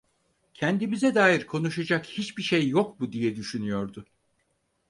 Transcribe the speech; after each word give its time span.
"Kendimize 0.53 1.15
dair 1.15 1.47
konuşacak 1.47 2.05
hiçbir 2.07 2.43
şey 2.43 2.67
yok 2.67 2.99
mu?" 2.99 3.11
diye 3.11 3.35
düşünüyordu. 3.35 4.05